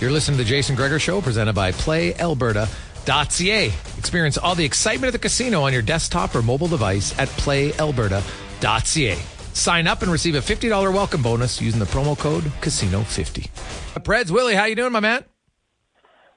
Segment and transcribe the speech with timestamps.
[0.00, 3.66] You're listening to the Jason Gregor Show, presented by PlayAlberta.ca.
[3.98, 9.18] Experience all the excitement of the casino on your desktop or mobile device at PlayAlberta.ca.
[9.54, 13.48] Sign up and receive a $50 welcome bonus using the promo code Casino50.
[14.02, 15.24] Preds, Willy, how you doing, my man?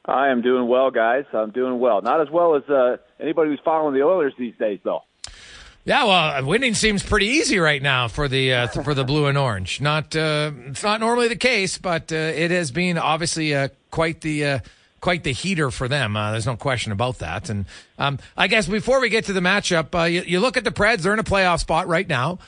[0.06, 1.26] I am doing well, guys.
[1.34, 2.02] I'm doing well.
[2.02, 5.02] Not as well as uh, anybody who's following the Oilers these days, though.
[5.86, 9.38] Yeah, well, winning seems pretty easy right now for the uh, for the blue and
[9.38, 9.80] orange.
[9.80, 14.22] Not uh, it's not normally the case, but uh, it has been obviously uh, quite
[14.22, 14.60] the uh,
[15.00, 16.18] quite the heater for them.
[16.18, 17.50] Uh, there's no question about that.
[17.50, 17.66] And
[17.98, 20.98] um, I guess before we get to the matchup, you, you, look at the Preds;
[20.98, 22.40] they're in a playoff spot right now.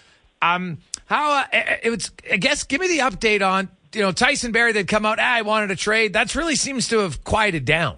[0.41, 2.11] Um, how it was?
[2.31, 4.73] I guess give me the update on you know Tyson Barrie.
[4.73, 5.19] They'd come out.
[5.19, 6.13] Ah, I wanted a trade.
[6.13, 7.97] That really seems to have quieted down.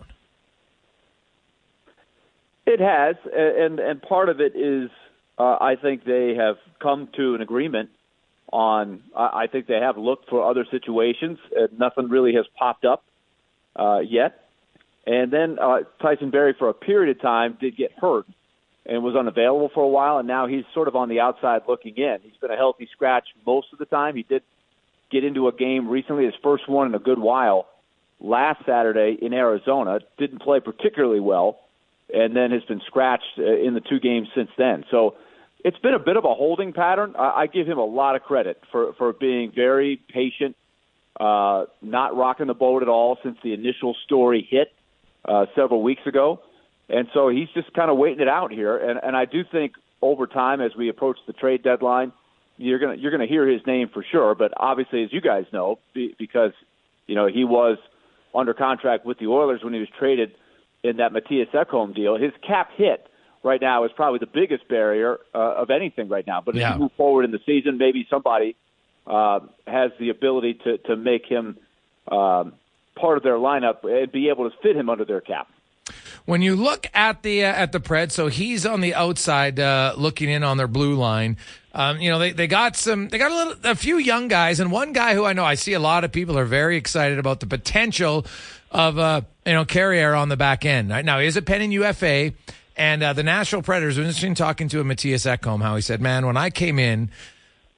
[2.66, 4.90] It has, and and part of it is
[5.44, 7.90] uh, I think they have come to an agreement
[8.52, 9.02] on.
[9.16, 11.38] I, I think they have looked for other situations.
[11.52, 13.04] Uh, nothing really has popped up
[13.76, 14.40] uh, yet.
[15.06, 18.26] And then uh, Tyson Barrie, for a period of time, did get hurt
[18.86, 21.96] and was unavailable for a while, and now he's sort of on the outside looking
[21.98, 22.18] in.
[22.22, 24.16] He's been a healthy scratch most of the time.
[24.16, 24.44] He did
[25.12, 27.68] get into a game recently, his first one in a good while,
[28.20, 30.00] last Saturday in Arizona.
[30.18, 31.60] Didn't play particularly well,
[32.14, 34.84] and then has been scratched uh, in the two games since then.
[34.92, 35.16] So
[35.64, 37.16] it's been a bit of a holding pattern.
[37.18, 40.56] I, I give him a lot of credit for for being very patient,
[41.20, 44.74] uh, not rocking the boat at all since the initial story hit
[45.26, 46.42] uh, several weeks ago,
[46.90, 48.78] and so he's just kind of waiting it out here.
[48.78, 52.12] And and I do think over time, as we approach the trade deadline,
[52.58, 54.36] you're gonna you're gonna hear his name for sure.
[54.36, 56.52] But obviously, as you guys know, be, because
[57.08, 57.78] you know he was
[58.36, 60.34] under contract with the Oilers when he was traded
[60.84, 63.08] in that Mattias Ekholm deal, his cap hit
[63.44, 66.42] right now is probably the biggest barrier uh, of anything right now.
[66.42, 66.70] But yeah.
[66.70, 68.56] as you move forward in the season, maybe somebody
[69.06, 71.58] uh, has the ability to to make him
[72.12, 72.54] um,
[72.96, 75.48] part of their lineup and be able to fit him under their cap.
[76.26, 79.94] When you look at the uh, at the Pred, so he's on the outside uh,
[79.98, 81.38] looking in on their blue line.
[81.76, 84.60] Um, you know they, they got some they got a little a few young guys
[84.60, 87.18] and one guy who I know I see a lot of people are very excited
[87.18, 88.28] about the potential
[88.72, 90.92] of uh, you know Carrier on the back end.
[90.92, 92.34] Right now he is a pending UFA.
[92.76, 95.82] And uh, the Nashville Predators, it was interesting talking to a Mattias Ekholm, how he
[95.82, 97.12] said, man, when I came in,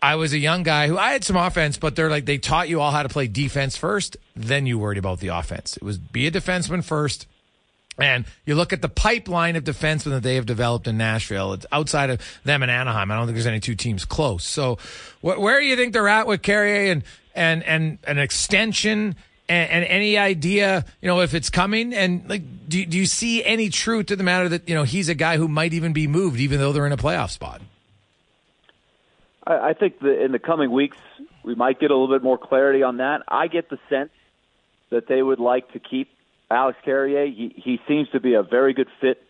[0.01, 2.69] I was a young guy who I had some offense, but they're like, they taught
[2.69, 4.18] you all how to play defense first.
[4.36, 5.77] Then you worried about the offense.
[5.77, 7.27] It was be a defenseman first.
[7.97, 11.53] And you look at the pipeline of defensemen that they have developed in Nashville.
[11.53, 13.09] It's outside of them and Anaheim.
[13.09, 14.44] I don't think there's any two teams close.
[14.44, 14.77] So
[15.21, 17.03] wh- where do you think they're at with Carrier and,
[17.33, 19.15] and, and an extension
[19.47, 21.94] and, and, any idea, you know, if it's coming?
[21.94, 25.09] And like, do do you see any truth to the matter that you know he's
[25.09, 27.62] a guy who might even be moved, even though they're in a playoff spot?
[29.45, 30.97] I, I think that in the coming weeks
[31.44, 33.21] we might get a little bit more clarity on that.
[33.27, 34.09] I get the sense
[34.89, 36.09] that they would like to keep
[36.50, 37.25] Alex Carrier.
[37.25, 39.21] He, he seems to be a very good fit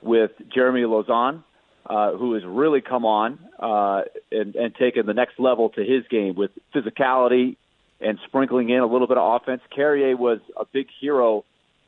[0.00, 1.44] with Jeremy Lauzon,
[1.86, 6.06] uh, who has really come on uh, and, and taken the next level to his
[6.08, 7.56] game with physicality
[8.02, 9.62] and sprinkling in a little bit of offense.
[9.74, 11.44] Carrier was a big hero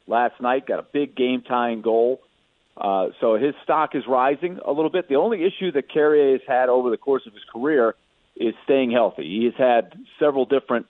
[0.06, 2.20] last night, got a big game tying goal.
[2.76, 5.08] Uh, so his stock is rising a little bit.
[5.08, 7.94] The only issue that Carrier has had over the course of his career
[8.36, 9.22] is staying healthy.
[9.22, 10.86] He has had several different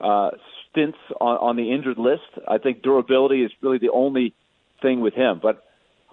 [0.00, 0.30] uh,
[0.70, 2.22] stints on, on the injured list.
[2.46, 4.32] I think durability is really the only
[4.80, 5.40] thing with him.
[5.42, 5.64] But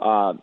[0.03, 0.41] um,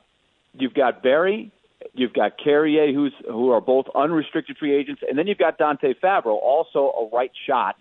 [0.52, 1.50] you've got Barrie,
[1.92, 5.94] you've got Carrier, who's who are both unrestricted free agents, and then you've got Dante
[5.94, 7.76] Fabbro, also a right shot,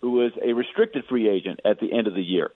[0.00, 2.50] who is a restricted free agent at the end of the year.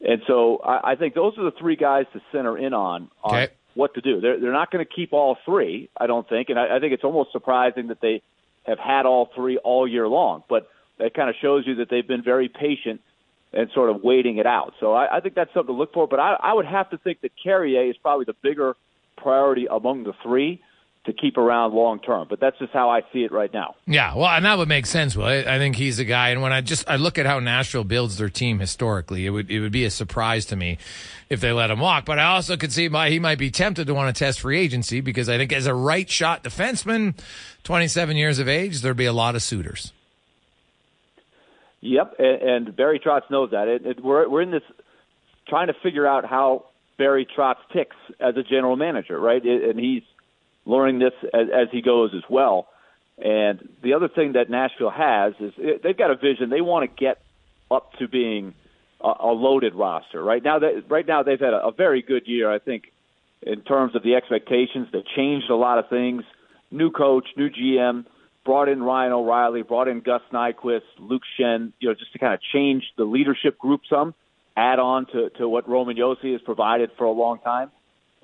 [0.00, 3.34] And so I, I think those are the three guys to center in on on
[3.34, 3.52] Okay.
[3.74, 4.20] what to do.
[4.20, 6.92] They're they're not going to keep all three, I don't think, and I, I think
[6.92, 8.22] it's almost surprising that they
[8.64, 10.42] have had all three all year long.
[10.48, 13.00] But that kind of shows you that they've been very patient
[13.52, 14.74] and sort of waiting it out.
[14.80, 16.06] So I, I think that's something to look for.
[16.08, 18.76] But I, I would have to think that Carrier is probably the bigger
[19.16, 20.62] priority among the three
[21.06, 22.26] to keep around long term.
[22.28, 23.74] But that's just how I see it right now.
[23.86, 25.16] Yeah, well, and that would make sense.
[25.16, 27.38] Well, I, I think he's a guy, and when I just I look at how
[27.38, 30.78] Nashville builds their team historically, it would it would be a surprise to me
[31.30, 32.04] if they let him walk.
[32.04, 34.58] But I also could see why he might be tempted to want to test free
[34.58, 37.14] agency because I think as a right shot defenseman,
[37.62, 39.92] twenty seven years of age, there'd be a lot of suitors.
[41.80, 43.68] Yep, and, and Barry Trotz knows that.
[43.68, 44.62] It, it, we're we're in this
[45.48, 46.66] trying to figure out how
[46.98, 49.44] Barry Trotz ticks as a general manager, right?
[49.44, 50.02] It, and he's
[50.66, 52.68] learning this as, as he goes as well.
[53.18, 56.50] And the other thing that Nashville has is they've got a vision.
[56.50, 57.18] They want to get
[57.70, 58.52] up to being
[59.00, 60.22] a, a loaded roster.
[60.22, 62.52] Right now, they, right now they've had a, a very good year.
[62.52, 62.92] I think
[63.42, 66.24] in terms of the expectations, they've changed a lot of things.
[66.70, 68.04] New coach, new GM,
[68.44, 72.34] brought in Ryan O'Reilly, brought in Gus Nyquist, Luke Schenn, you know, just to kind
[72.34, 74.14] of change the leadership group some,
[74.56, 77.70] add on to, to what Roman Josi has provided for a long time.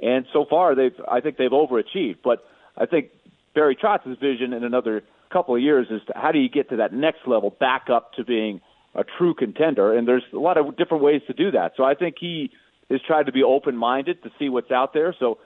[0.02, 2.18] And so far, they've I think they've overachieved.
[2.24, 2.44] But
[2.76, 3.10] I think
[3.54, 5.02] Barry Trotz's vision in another
[5.32, 8.12] couple of years is to, how do you get to that next level, back up
[8.14, 8.60] to being
[8.94, 9.96] a true contender?
[9.96, 11.72] And there's a lot of different ways to do that.
[11.76, 12.50] So I think he
[12.90, 15.14] has tried to be open-minded to see what's out there.
[15.18, 15.38] So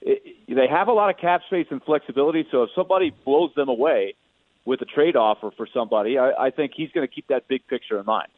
[0.00, 2.46] it, they have a lot of cap space and flexibility.
[2.50, 4.14] So if somebody blows them away
[4.64, 7.66] with a trade offer for somebody, I, I think he's going to keep that big
[7.68, 8.28] picture in mind.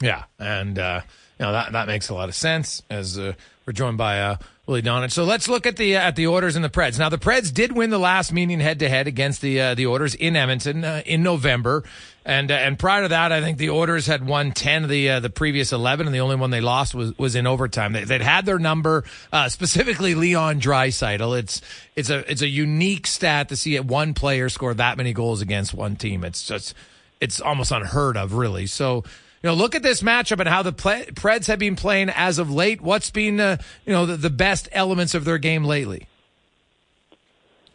[0.00, 1.02] Yeah, and uh,
[1.38, 2.82] you know that that makes a lot of sense.
[2.90, 3.34] As uh,
[3.64, 5.10] we're joined by uh, Willy Daunic.
[5.10, 6.96] So let's look at the uh, at the Oilers and the Preds.
[6.96, 9.88] Now the Preds did win the last meeting head to head against the uh, the
[9.88, 11.82] Oilers in Edmonton uh, in November,
[12.24, 15.10] and uh, and prior to that, I think the Oilers had won ten of the
[15.10, 17.92] uh, the previous eleven, and the only one they lost was was in overtime.
[17.92, 21.36] They, they'd had their number, uh, specifically Leon Draisaitl.
[21.40, 21.60] It's
[21.96, 25.74] it's a it's a unique stat to see one player score that many goals against
[25.74, 26.22] one team.
[26.22, 26.74] It's just
[27.20, 28.66] it's almost unheard of, really.
[28.66, 29.02] So
[29.42, 32.38] you know, look at this matchup and how the play, Preds have been playing as
[32.38, 32.80] of late.
[32.80, 36.06] What's been, uh, you know, the, the best elements of their game lately?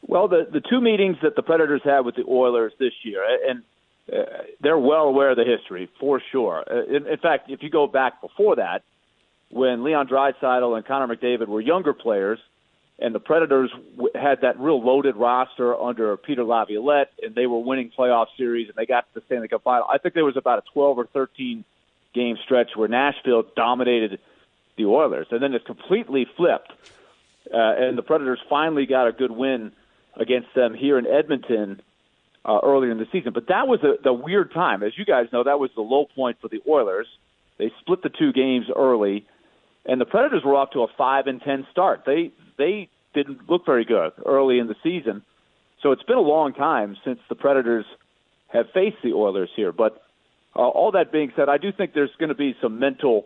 [0.08, 3.64] Well, the the two meetings that the Predators had with the Oilers this year, and
[4.12, 6.64] uh, they're well aware of the history for sure.
[6.70, 8.84] Uh, in, in fact, if you go back before that,
[9.50, 12.40] when Leon Draisaitl and Connor McDavid were younger players,
[13.00, 17.60] and the Predators w- had that real loaded roster under Peter Laviolette, and they were
[17.60, 19.88] winning playoff series, and they got to the Stanley Cup final.
[19.88, 21.64] I think there was about a 12 or 13
[22.14, 24.20] game stretch where Nashville dominated
[24.78, 26.72] the Oilers, and then it completely flipped,
[27.54, 29.72] uh, and the Predators finally got a good win
[30.16, 31.82] against them here in Edmonton
[32.44, 33.34] uh, earlier in the season.
[33.34, 35.44] But that was a, the weird time, as you guys know.
[35.44, 37.08] That was the low point for the Oilers.
[37.58, 39.26] They split the two games early,
[39.86, 42.04] and the Predators were off to a five and ten start.
[42.06, 45.24] They they didn't look very good early in the season.
[45.82, 47.86] So it's been a long time since the Predators
[48.48, 49.72] have faced the Oilers here.
[49.72, 50.02] But
[50.56, 53.26] uh, all that being said, I do think there's going to be some mental,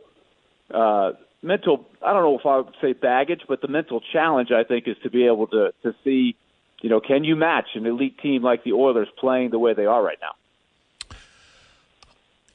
[0.73, 1.11] uh,
[1.41, 1.85] mental.
[2.05, 4.97] I don't know if I would say baggage, but the mental challenge I think is
[5.03, 6.35] to be able to to see,
[6.81, 9.85] you know, can you match an elite team like the Oilers playing the way they
[9.85, 10.33] are right now?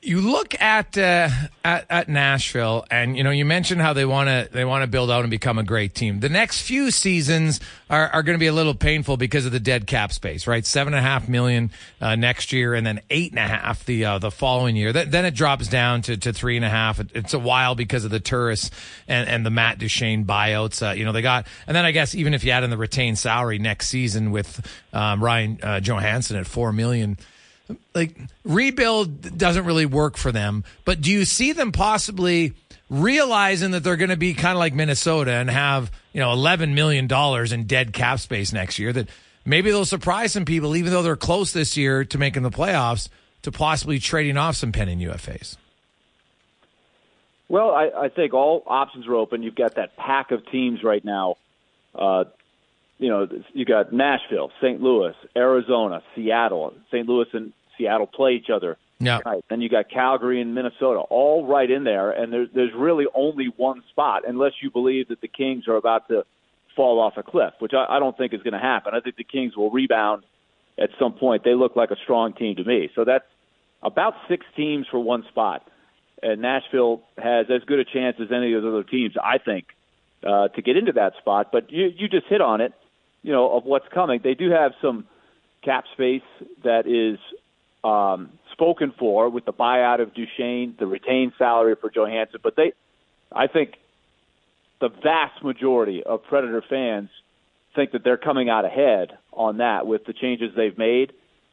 [0.06, 1.28] You look at, uh,
[1.64, 4.86] at at Nashville, and you know you mentioned how they want to they want to
[4.86, 6.20] build out and become a great team.
[6.20, 7.58] The next few seasons
[7.90, 10.64] are, are going to be a little painful because of the dead cap space, right?
[10.64, 14.04] Seven and a half million uh, next year, and then eight and a half the
[14.04, 14.92] uh, the following year.
[14.92, 17.00] Th- then it drops down to, to three and a half.
[17.00, 18.70] It, it's a while because of the Turris
[19.08, 20.88] and, and the Matt Duchene buyouts.
[20.88, 22.76] Uh, you know they got, and then I guess even if you add in the
[22.76, 27.18] retained salary next season with um, Ryan uh, Johansen at four million
[27.94, 30.64] like rebuild doesn't really work for them.
[30.85, 32.52] But do you see them possibly
[32.88, 36.75] realizing that they're going to be kind of like Minnesota and have you know eleven
[36.75, 38.92] million dollars in dead cap space next year?
[38.92, 39.08] That
[39.44, 43.08] maybe they'll surprise some people, even though they're close this year to making the playoffs,
[43.42, 45.56] to possibly trading off some pen and UFAs.
[47.49, 49.42] Well, I, I think all options are open.
[49.42, 51.37] You've got that pack of teams right now.
[51.94, 52.25] Uh,
[52.99, 54.80] you know, you got Nashville, St.
[54.80, 56.75] Louis, Arizona, Seattle.
[56.90, 57.06] St.
[57.06, 58.76] Louis and Seattle play each other.
[58.99, 59.21] Yeah.
[59.26, 59.45] Right.
[59.50, 63.52] Then you got Calgary and Minnesota, all right in there, and there's there's really only
[63.56, 66.25] one spot, unless you believe that the Kings are about to
[66.75, 68.95] fall off a cliff, which I, I don't think is going to happen.
[68.95, 70.25] I think the Kings will rebound
[70.78, 71.45] at some point.
[71.45, 72.90] They look like a strong team to me.
[72.95, 73.25] So that's
[73.83, 75.68] about six teams for one spot,
[76.23, 79.66] and Nashville has as good a chance as any of those other teams, I think,
[80.26, 81.50] uh, to get into that spot.
[81.52, 82.73] But you you just hit on it,
[83.23, 84.21] you know, of what's coming.
[84.25, 85.06] They do have some
[85.62, 86.23] cap space
[86.64, 87.18] that is
[87.86, 92.40] um, spoken for with the buyout of Duchene, the retained salary for Johansen.
[92.42, 92.72] But they,
[93.30, 93.74] I think,
[94.80, 97.10] the vast majority of Predator fans
[97.74, 101.12] think that they're coming out ahead on that with the changes they've made,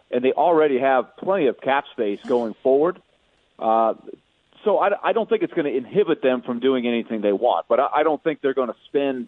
[0.09, 3.01] and they already have plenty of cap space going forward.
[3.59, 3.93] Uh,
[4.63, 7.67] so I, I don't think it's going to inhibit them from doing anything they want.
[7.67, 9.27] But I, I don't think they're going to spend.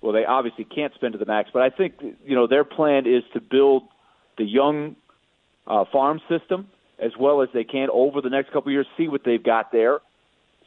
[0.00, 1.94] Well, they obviously can't spend to the max, but I think
[2.24, 3.84] you know their plan is to build
[4.36, 4.96] the young
[5.66, 9.08] uh, farm system as well as they can over the next couple of years, see
[9.08, 9.98] what they've got there.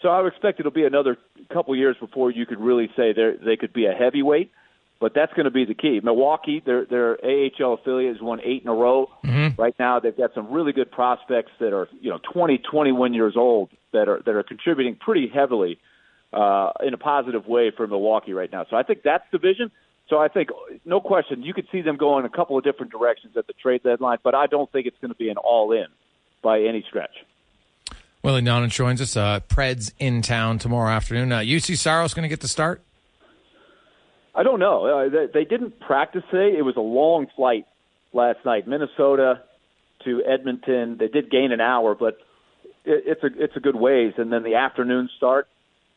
[0.02, 1.18] So I would expect it'll be another
[1.52, 4.52] couple of years before you could really say they they could be a heavyweight.
[5.00, 6.00] But that's going to be the key.
[6.04, 9.10] Milwaukee, their their AHL affiliate has won eight in a row.
[9.25, 9.62] Mm-hmm.
[9.62, 13.34] Right now, they've got some really good prospects that are you know 20, 21 years
[13.36, 15.80] old that are that are contributing pretty heavily
[16.34, 18.66] uh, in a positive way for Milwaukee right now.
[18.70, 19.72] So I think that's the vision.
[20.08, 20.50] So I think,
[20.86, 23.82] no question, you could see them going a couple of different directions at the trade
[23.84, 25.88] deadline, but I don't think it's going to be an all-in
[26.44, 27.26] by any stretch.
[28.22, 29.16] Willy Daunic joins us.
[29.16, 31.32] Uh, Preds in town tomorrow afternoon.
[31.32, 32.82] Uh, Juuse Saros going to get the start?
[34.34, 34.86] I don't know.
[34.86, 36.58] Uh, they, they didn't practice today.
[36.58, 37.66] It was a long flight
[38.14, 39.42] last night, Minnesota
[40.04, 40.98] to Edmonton.
[40.98, 42.18] They did gain an hour, but
[42.84, 44.14] it, it's a it's a good ways.
[44.18, 45.48] And then the afternoon start.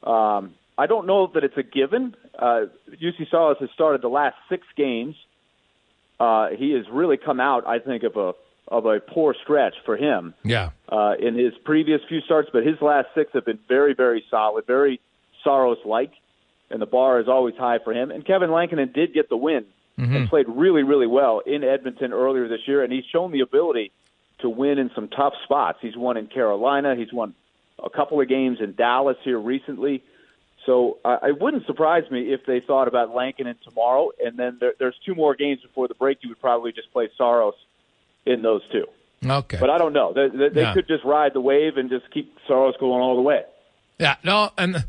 [0.02, 2.14] Um, I don't know that it's a given.
[2.38, 2.66] Uh,
[3.02, 5.16] Juuse Saros has started the last six games.
[6.20, 8.34] Uh, he has really come out, I think, of a
[8.70, 10.70] of a poor stretch for him Yeah.
[10.90, 14.66] uh, in his previous few starts, but his last six have been very, very solid,
[14.66, 15.00] very
[15.42, 16.12] Saros like,
[16.68, 18.10] and the bar is always high for him.
[18.10, 19.64] And Kevin Lankinen did get the win
[19.96, 23.90] and played really, really well in Edmonton earlier this year, and he's shown the ability
[24.40, 25.78] to win in some tough spots.
[25.80, 27.34] He's won in Carolina, he's won
[27.82, 30.02] a couple of games in Dallas here recently.
[30.68, 34.74] So uh, it wouldn't surprise me if they thought about Lankinen tomorrow, and then there,
[34.78, 36.18] there's two more games before the break.
[36.20, 37.54] You would probably just play Saros
[38.26, 38.84] in those two.
[39.26, 39.56] Okay.
[39.58, 40.12] But I don't know.
[40.12, 40.74] They, they, they Yeah.
[40.74, 43.44] could just ride the wave and just keep Saros going all the way.
[43.98, 44.84] Yeah, no, and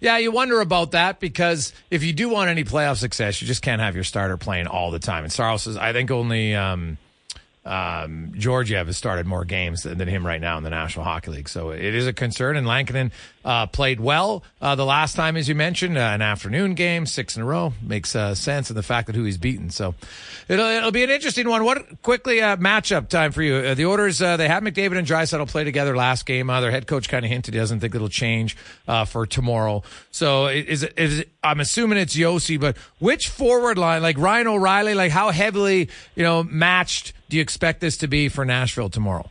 [0.00, 3.62] yeah, you wonder about that because if you do want any playoff success, you just
[3.62, 5.24] can't have your starter playing all the time.
[5.24, 6.98] And Saros is, I think, only um,
[7.64, 11.30] um, Georgiev has started more games than, than him right now in the National Hockey
[11.30, 11.48] League.
[11.48, 12.56] So it is a concern.
[12.56, 13.12] And Lankinen
[13.44, 17.36] uh, played well uh, the last time, as you mentioned, uh, an afternoon game, six
[17.36, 18.70] in a row makes uh, sense.
[18.70, 19.94] in the fact that who he's beaten, so
[20.48, 21.64] it'll it'll be an interesting one.
[21.64, 23.54] What quickly uh, matchup time for you?
[23.54, 26.48] Uh, the Oilers they had McDavid and Draisaitl play together last game.
[26.48, 28.56] Their head coach kind of hinted he doesn't think it'll change
[28.88, 29.82] uh, for tomorrow.
[30.10, 35.10] So is is I'm assuming it's Josi, but which forward line, like Ryan O'Reilly, like
[35.10, 39.28] how heavily you know matched do you expect this to be for Nashville tomorrow?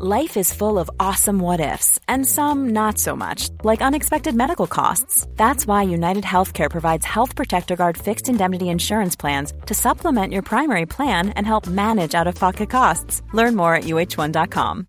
[0.00, 4.66] Life is full of awesome what ifs, and some not so much, like unexpected medical
[4.66, 5.24] costs.
[5.36, 10.42] That's why United Healthcare provides Health Protector Guard fixed indemnity insurance plans to supplement your
[10.42, 13.22] primary plan and help manage out of pocket costs.
[13.32, 14.88] Learn more at uh1.com.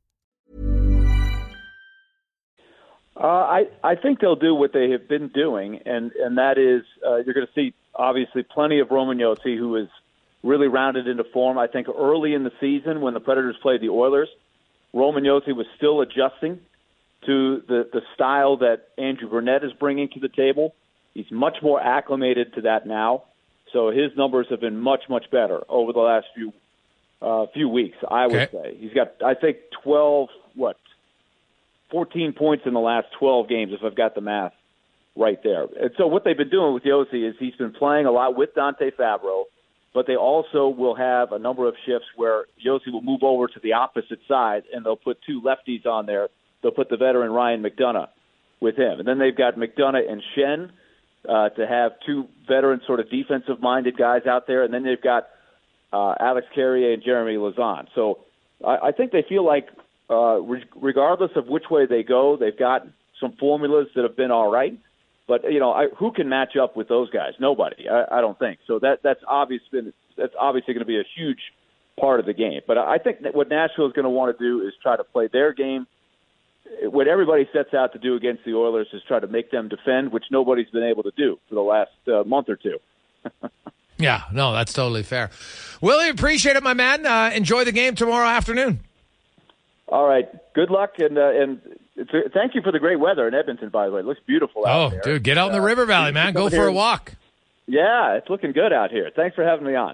[3.21, 6.83] Uh, I I think they'll do what they have been doing, and and that is
[7.07, 9.89] uh, you're going to see obviously plenty of Roman Josi, who is
[10.43, 11.59] really rounded into form.
[11.59, 14.29] I think early in the season when the Predators played the Oilers,
[14.91, 16.59] Roman Josi was still adjusting
[17.27, 20.73] to the, the style that Andrew Brunette is bringing to the table.
[21.13, 23.25] He's much more acclimated to that now.
[23.71, 26.51] So his numbers have been much, much better over the last few
[27.21, 27.97] uh, few weeks.
[28.09, 28.51] I would Okay.
[28.51, 30.77] say he's got, I think, twelve, what,
[31.91, 34.53] fourteen points in the last twelve games, if I've got the math
[35.15, 35.63] right there.
[35.63, 38.55] And so what they've been doing with Josi is he's been playing a lot with
[38.55, 39.43] Dante Fabbro,
[39.93, 43.59] but they also will have a number of shifts where Josi will move over to
[43.61, 46.29] the opposite side, and they'll put two lefties on there.
[46.61, 48.07] They'll put the veteran Ryan McDonagh
[48.61, 50.69] with him, and then they've got McDonagh and Schenn
[51.27, 55.27] uh, to have two veteran sort of defensive-minded guys out there, and then they've got
[55.91, 57.87] uh, Alex Carrier and Jeremy Lauzon.
[57.95, 58.19] So
[58.65, 59.67] I, I think they feel like,
[60.11, 62.85] uh, re- regardless of which way they go, they've got
[63.19, 64.77] some formulas that have been all right.
[65.27, 67.33] But you know, I, who can match up with those guys?
[67.39, 67.87] Nobody.
[67.89, 68.79] I, I don't think so.
[68.79, 69.61] That that's obvious.
[69.71, 71.39] Been, that's obviously going to be a huge
[71.99, 72.61] part of the game.
[72.67, 75.03] But I think that what Nashville is going to want to do is try to
[75.03, 75.87] play their game.
[76.83, 80.11] What everybody sets out to do against the Oilers is try to make them defend,
[80.11, 82.77] which nobody's been able to do for the last uh, month or two.
[84.01, 85.29] Yeah, no, that's totally fair.
[85.79, 87.05] Willy, appreciate it, my man.
[87.05, 88.79] Uh, enjoy the game tomorrow afternoon.
[89.91, 90.27] All right.
[90.53, 91.61] Good luck, and uh, and
[92.33, 93.69] thank you for the great weather in Edmonton.
[93.69, 95.01] By the way, it looks beautiful out Oh, there.
[95.01, 96.33] dude, get out in the Uh, River Valley, man.
[96.33, 97.13] Go for a walk.
[97.67, 99.09] Yeah, it's looking good out here.
[99.15, 99.93] Thanks for having me on.